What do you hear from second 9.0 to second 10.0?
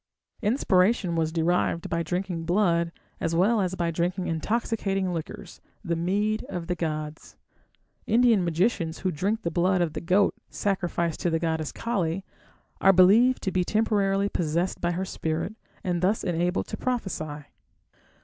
who drink the blood of